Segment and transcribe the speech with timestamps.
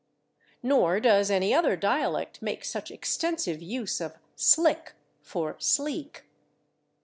[0.63, 6.21] Nor does any other dialect make such extensive use of /slick/ for /sleek